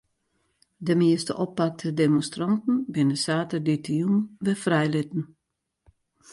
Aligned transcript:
De 0.79 0.95
measte 1.01 1.33
oppakte 1.43 1.89
demonstranten 2.01 2.75
binne 2.93 3.17
saterdeitejûn 3.25 4.19
wer 4.43 4.57
frijlitten. 4.63 5.23